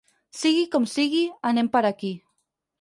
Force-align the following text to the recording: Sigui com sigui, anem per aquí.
Sigui 0.37 0.63
com 0.77 0.87
sigui, 0.95 1.21
anem 1.53 1.71
per 1.79 1.85
aquí. 1.93 2.13